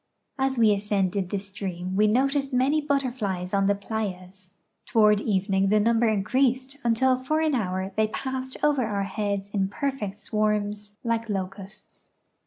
[0.39, 4.53] As we ascended the stream we noticed many butterflies on the playas.
[4.87, 9.67] Toward evening the numl^er increased until for an hour they passed over our heads in
[9.67, 12.09] perfect swarms like locusts.